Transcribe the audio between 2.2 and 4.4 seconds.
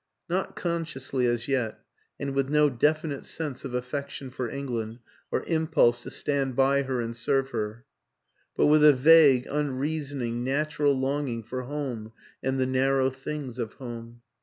with no definite sense of affection